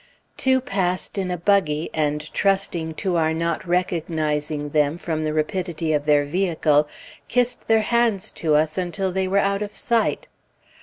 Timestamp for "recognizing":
3.67-4.69